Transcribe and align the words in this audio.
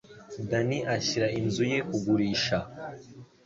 Dani 0.49 0.77
ashyira 0.95 1.27
inzu 1.39 1.63
ye 1.71 1.79
kugurisha. 1.89 2.57